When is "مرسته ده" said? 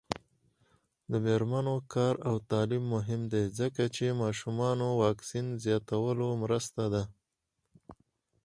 6.43-7.03